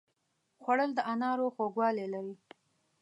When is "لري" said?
2.13-2.35